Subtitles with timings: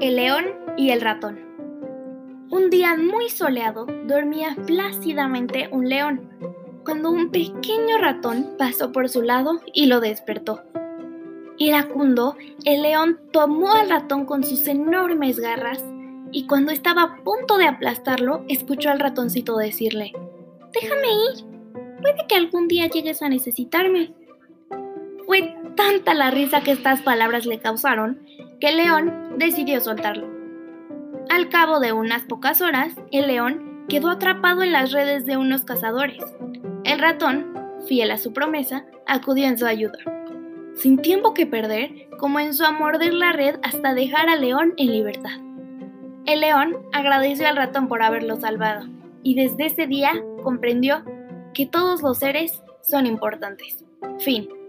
[0.00, 0.44] El león
[0.76, 1.38] y el ratón.
[2.50, 6.30] Un día muy soleado dormía plácidamente un león,
[6.84, 10.62] cuando un pequeño ratón pasó por su lado y lo despertó.
[11.58, 15.84] Iracundo, el león tomó al ratón con sus enormes garras
[16.32, 20.12] y cuando estaba a punto de aplastarlo, escuchó al ratoncito decirle,
[20.72, 21.53] Déjame ir,
[22.04, 24.12] puede que algún día llegues a necesitarme.
[25.24, 28.20] Fue tanta la risa que estas palabras le causaron
[28.60, 30.28] que león decidió soltarlo.
[31.30, 35.64] Al cabo de unas pocas horas, el león quedó atrapado en las redes de unos
[35.64, 36.22] cazadores.
[36.84, 37.46] El ratón,
[37.88, 39.98] fiel a su promesa, acudió en su ayuda.
[40.74, 45.38] Sin tiempo que perder, comenzó a morder la red hasta dejar al león en libertad.
[46.26, 48.86] El león agradeció al ratón por haberlo salvado
[49.22, 51.02] y desde ese día comprendió
[51.54, 53.84] que todos los seres son importantes.
[54.18, 54.48] Fin.